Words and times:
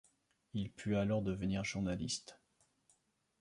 Il 0.55 0.71
put 0.71 0.95
alors 0.97 1.21
devenir 1.21 1.63
journaliste. 1.63 2.39